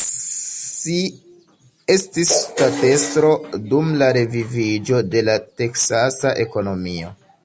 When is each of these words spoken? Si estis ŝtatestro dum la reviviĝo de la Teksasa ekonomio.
Si 0.00 0.96
estis 1.96 2.34
ŝtatestro 2.42 3.32
dum 3.72 3.92
la 4.04 4.12
reviviĝo 4.22 5.04
de 5.16 5.28
la 5.32 5.40
Teksasa 5.64 6.40
ekonomio. 6.48 7.20